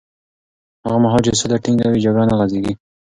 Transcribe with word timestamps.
هغه 0.83 0.97
مهال 1.03 1.21
چې 1.25 1.37
سوله 1.39 1.57
ټینګه 1.63 1.87
وي، 1.89 2.03
جګړه 2.05 2.23
نه 2.29 2.35
غځېږي. 2.39 2.73